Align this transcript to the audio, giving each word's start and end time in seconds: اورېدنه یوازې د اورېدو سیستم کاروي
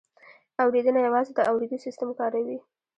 اورېدنه 0.63 0.99
یوازې 1.07 1.31
د 1.35 1.39
اورېدو 1.51 1.77
سیستم 1.85 2.09
کاروي 2.19 2.57